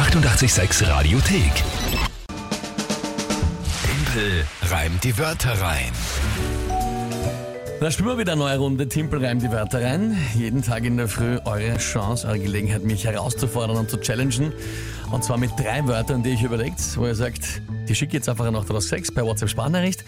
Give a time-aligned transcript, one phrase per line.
[0.00, 1.52] 886 Radiothek.
[3.84, 5.92] Tempel reimt die Wörter rein.
[7.80, 8.88] Da spielen wir wieder eine neue Runde.
[8.88, 10.16] Timpel reimt die Wörter rein.
[10.34, 14.54] Jeden Tag in der Früh eure Chance, eure Gelegenheit, mich herauszufordern und zu challengen.
[15.12, 18.50] Und zwar mit drei Wörtern, die ich überlegt, wo ihr sagt, die schicke jetzt einfach
[18.50, 20.02] nach der 6 per WhatsApp-Sprachnachricht,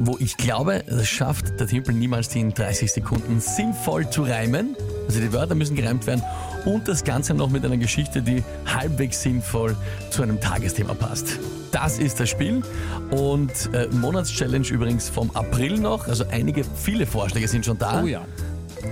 [0.00, 4.76] wo ich glaube, das schafft der Timpel niemals, die in 30 Sekunden sinnvoll zu reimen.
[5.10, 6.22] Also die Wörter müssen gereimt werden
[6.64, 9.76] und das Ganze noch mit einer Geschichte, die halbwegs sinnvoll
[10.10, 11.40] zu einem Tagesthema passt.
[11.72, 12.62] Das ist das Spiel
[13.10, 16.06] und äh, Monatschallenge übrigens vom April noch.
[16.06, 18.04] Also einige, viele Vorschläge sind schon da.
[18.04, 18.24] Oh ja.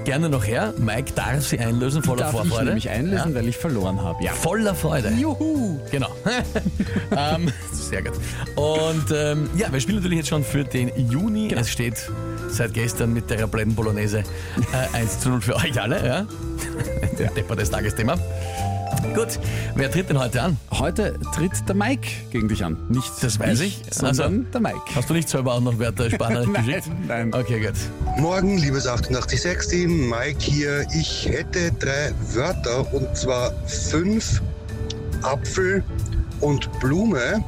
[0.05, 0.75] Gerne noch her.
[0.79, 2.67] Mike darf sie einlösen, voller Darf ich Vorfreude.
[2.67, 4.23] nämlich einlösen, weil ich verloren habe.
[4.23, 4.33] Ja.
[4.33, 5.11] Voller Freude.
[5.11, 5.79] Juhu!
[5.91, 6.09] Genau.
[7.17, 8.15] ähm, sehr gut.
[8.57, 11.49] Und ähm, ja, wir spielen natürlich jetzt schon für den Juni.
[11.49, 11.61] Genau.
[11.61, 12.11] Es steht
[12.49, 16.07] seit gestern mit der Blenden Bolognese äh, 1 zu 0 für euch alle.
[16.07, 16.27] Ja?
[17.19, 18.17] Der Depper des Tagesthema.
[19.15, 19.39] Gut,
[19.75, 20.57] wer tritt denn heute an?
[20.71, 22.77] Heute tritt der Mike gegen dich an.
[22.89, 23.83] Nicht Das weiß ich.
[23.91, 24.79] sondern der Mike.
[24.95, 26.91] Hast du nicht selber auch noch Wörter Spanner Nein, geschickt?
[27.07, 27.33] nein.
[27.35, 27.75] Okay, gut.
[28.19, 30.87] Morgen, liebes 886 Team, Mike hier.
[30.95, 34.41] Ich hätte drei Wörter und zwar fünf,
[35.23, 35.83] Apfel
[36.41, 37.43] und Blume.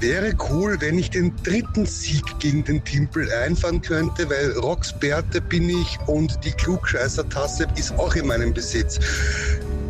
[0.00, 5.68] Wäre cool, wenn ich den dritten Sieg gegen den Timpel einfahren könnte, weil Roxbärte bin
[5.68, 9.00] ich und die Klugscheißer-Tasse ist auch in meinem Besitz.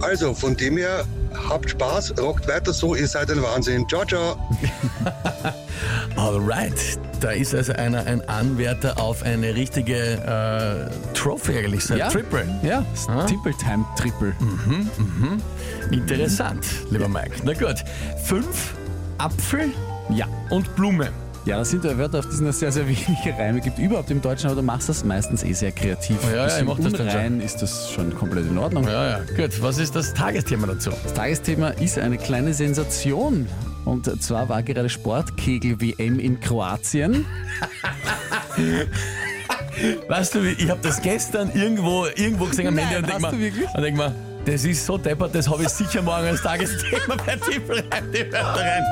[0.01, 1.05] Also, von dem her,
[1.49, 3.87] habt Spaß, rockt weiter so, ihr seid ein Wahnsinn.
[3.89, 4.37] Ciao, ciao.
[6.17, 6.99] Alright.
[7.21, 12.09] Da ist also einer ein Anwärter auf eine richtige äh, Trophy eigentlich, so ein Ja.
[12.09, 12.47] Triple.
[12.63, 13.25] Ja, Ah.
[13.27, 14.33] Triple Time Triple.
[15.91, 17.33] Interessant, lieber Mike.
[17.45, 17.85] Na gut.
[18.25, 18.75] Fünf,
[19.19, 19.71] Apfel
[20.11, 20.27] Ja.
[20.51, 21.09] und Blume.
[21.49, 23.79] Ja, das sind ja Wörter, auf die es nur sehr, sehr wenige Reime gibt.
[23.79, 26.19] Überhaupt im Deutschen, aber du machst das meistens eh sehr kreativ.
[26.25, 28.85] Ja, ja, Bisschen ich mach das dann unrein ist das schon komplett in Ordnung.
[28.85, 29.63] Ja, ja, gut.
[29.63, 30.91] Was ist das Tagesthema dazu?
[31.05, 33.47] Das Tagesthema ist eine kleine Sensation.
[33.87, 37.25] Und zwar war gerade Sportkegel-WM in Kroatien.
[40.09, 43.33] Weißt du, ich habe das gestern irgendwo, irgendwo gesehen am Nein, Handy und denk hast
[43.33, 43.75] mir, wirklich?
[43.75, 44.15] und denk mir,
[44.45, 48.31] das ist so deppert, das habe ich sicher morgen als Tagesthema bei Tippel rein, die
[48.31, 48.83] Wörter rein.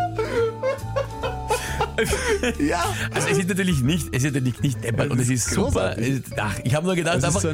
[2.58, 2.84] Ja.
[3.12, 5.70] Also es ist natürlich nicht, es ist natürlich nicht deppert und es ist super.
[5.94, 6.22] großartig.
[6.32, 7.50] Es- Ach, ich habe nur gedacht, einfach, so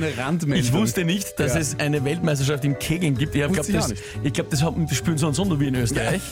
[0.54, 1.60] ich wusste nicht, dass Ja.
[1.60, 3.34] es eine Weltmeisterschaft im Kegeln gibt.
[3.34, 6.22] Ich glaube, das, ich glaub, das, haben- spielen so und so nur wie in Österreich.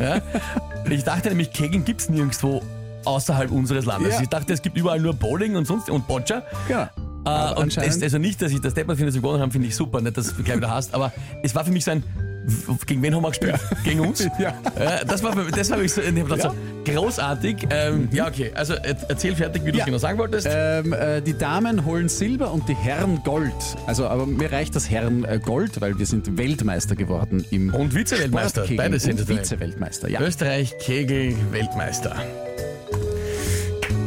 [0.00, 0.20] Ja.
[0.88, 2.62] Ich dachte nämlich, Kegeln gibt es nirgendwo
[3.04, 4.14] außerhalb unseres Landes.
[4.14, 4.22] Ja.
[4.22, 6.42] Ich dachte, es gibt überall nur Bowling und sonst und Boccia.
[6.68, 6.90] Ja.
[7.24, 9.66] Äh, und anscheinend- also nicht, dass ich das Deppert finde, dass wir gewonnen haben, finde
[9.68, 11.12] ich super, nicht, dass du gleich wieder hast, aber
[11.42, 12.04] es war für mich so ein,
[12.86, 13.54] gegen wen haben wir gespielt?
[13.84, 14.26] Gegen uns?
[14.38, 14.50] Ja.
[14.78, 17.66] Äh, das war das war ich so, ich hab so großartig.
[17.70, 19.84] Ähm, Ja, okay, also er- erzähl fertig, wie du es Ja.
[19.86, 20.46] genau sagen wolltest.
[20.50, 23.52] Ähm, äh, die Damen holen Silber und die Herren Gold.
[23.86, 27.94] Also, aber mir reicht das Herren äh, Gold, weil wir sind Weltmeister geworden im Und
[27.94, 29.20] Vize-Weltmeister, beides sind.
[29.20, 30.20] Vize-Weltmeister, ja.
[30.20, 32.14] Österreich, Kegel, Weltmeister.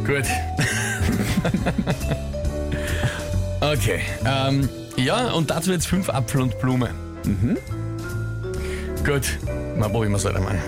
[0.06, 0.24] Gut.
[3.60, 4.00] okay.
[4.24, 6.90] Ähm, ja, und dazu jetzt fünf Apfel und Blume.
[7.24, 7.56] Mhm.
[9.04, 9.38] Gut.
[9.76, 10.58] Mal probieren wir es halt einmal.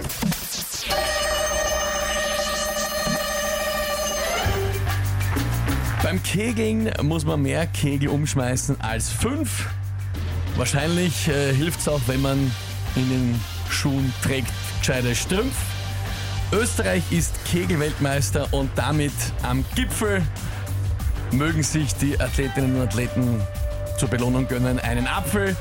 [6.03, 9.69] Beim Kegeln muss man mehr Kegel umschmeißen als fünf.
[10.57, 12.51] Wahrscheinlich äh, hilft es auch, wenn man
[12.97, 15.55] in den Schuhen trägt gescheite Strümpf.
[16.53, 19.13] Österreich ist Kegelweltmeister und damit
[19.43, 20.23] am Gipfel
[21.31, 23.41] mögen sich die Athletinnen und Athleten
[23.99, 25.57] zur Belohnung gönnen einen Apfel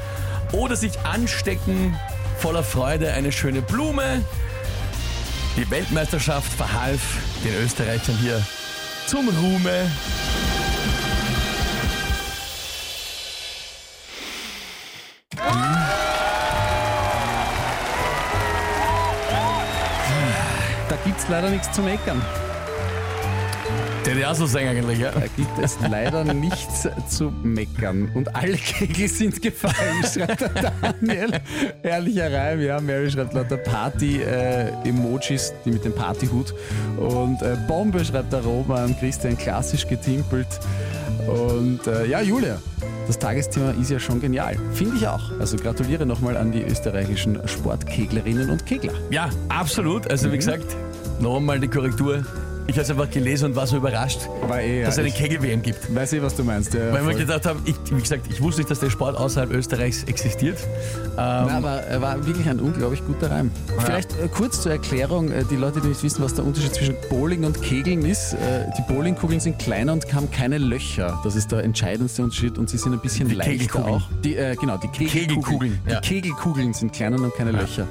[0.52, 1.96] oder sich anstecken
[2.41, 4.25] voller Freude eine schöne Blume.
[5.56, 7.00] Die Weltmeisterschaft verhalf
[7.46, 8.41] den Österreichern hier
[9.06, 9.91] zum Ruhme.
[20.90, 22.23] Da gibt es leider nichts zu meckern.
[24.06, 25.12] Der ich auch so sagen eigentlich, ja.
[25.12, 28.12] Da gibt es leider nichts zu meckern.
[28.16, 31.40] Und alle Kegel sind gefallen, schreibt der Daniel.
[31.84, 32.82] Herrlicher Reim, ja.
[32.82, 36.53] Mary schreibt lauter Party-Emojis, die mit dem Partyhut.
[36.98, 40.47] Und äh, Bombe schreibt der Roman, Christian klassisch getimpelt.
[41.28, 42.58] Und äh, ja, Julia,
[43.06, 44.56] das Tagesthema ist ja schon genial.
[44.74, 45.32] Finde ich auch.
[45.40, 48.94] Also gratuliere nochmal an die österreichischen Sportkeglerinnen und Kegler.
[49.12, 50.09] Ja, absolut.
[50.09, 50.76] Also wie gesagt,
[51.20, 52.26] noch einmal die Korrektur.
[52.67, 55.09] Ich habe es einfach gelesen und war so überrascht, War eh, ja, dass es eine
[55.09, 55.93] ich Kegel-WM gibt.
[55.93, 56.73] weiß eh, was du meinst.
[56.73, 57.13] Ja, Weil ich voll.
[57.16, 60.58] gedacht habe, ich, wie gesagt, ich wusste nicht, dass der Sport außerhalb Österreichs existiert.
[60.61, 63.52] Ähm, Nein, aber er war wirklich ein unglaublich guter Reim.
[63.79, 66.96] Vielleicht äh, kurz zur Erklärung, äh, die Leute, die nicht wissen, was der Unterschied zwischen
[67.09, 68.34] Bowling und Kegeln ist.
[68.34, 68.37] Äh,
[68.78, 71.19] die Bowlingkugeln sind kleiner und haben keine Löcher.
[71.25, 73.96] Das ist der entscheidendste Unterschied und sie sind ein bisschen Die leichter Kegelkugeln.
[73.96, 74.02] auch.
[74.23, 75.28] Die, äh, genau, die Kegelkugeln.
[75.28, 75.99] Kegelkugeln, Die ja.
[75.99, 77.85] Kegelkugeln sind kleiner und haben keine Löcher.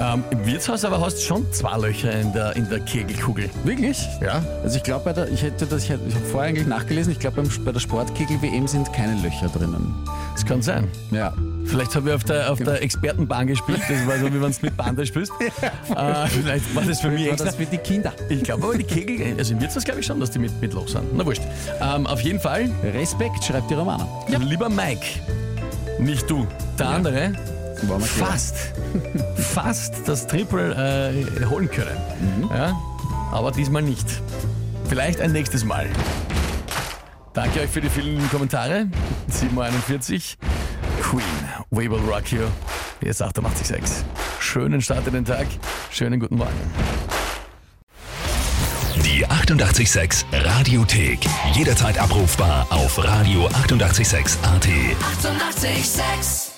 [0.00, 3.50] ähm, Im Wirtshaus aber hast du schon zwei Löcher in der, in der Kegelkugel.
[3.64, 3.98] Wirklich?
[4.20, 4.42] Ja.
[4.62, 7.42] Also ich glaube, ich hätte das, ich, hätte- ich habe vorher eigentlich nachgelesen, ich glaube,
[7.64, 9.94] bei der Sportkegel-WM sind keine Löcher drinnen.
[10.34, 10.88] Das kann sein.
[11.10, 11.32] Ja.
[11.66, 12.70] Vielleicht habe ich auf der, auf Genau.
[12.72, 13.80] der Expertenbahn gespielt.
[13.88, 15.32] Das war so, wie wenn du mit Bande spielst.
[15.40, 17.46] äh, vielleicht war das für mich War extra.
[17.46, 18.12] das für die Kinder?
[18.28, 20.72] Ich glaube aber die Kegel, also im Wirtshaus glaube ich schon, dass die mit, mit
[20.74, 21.04] Loch sind.
[21.14, 21.42] Na wurscht.
[21.80, 24.06] Ähm, auf jeden Fall, Respekt, schreibt die Romana.
[24.40, 25.06] lieber Mike,
[25.98, 26.46] nicht du,
[26.78, 27.32] der andere,
[27.88, 28.28] mal klar.
[28.30, 28.56] fast,
[29.36, 31.96] fast das Triple äh, holen können.
[32.50, 32.76] Ja?
[33.32, 34.06] Aber diesmal nicht.
[34.88, 35.88] Vielleicht ein nächstes Mal.
[37.32, 38.86] Danke euch für die vielen Kommentare.
[39.30, 40.36] 7.41
[41.00, 41.22] Queen,
[41.70, 42.42] We Will Rock You.
[43.00, 44.04] Jetzt 88.6.
[44.38, 45.46] Schönen Start in den Tag.
[45.90, 46.52] Schönen guten Morgen.
[49.04, 51.20] Die 88,6 Radiothek.
[51.54, 53.88] Jederzeit abrufbar auf radio886.at.
[53.90, 54.36] 88,6.
[55.64, 56.51] Eighty-eight, sex.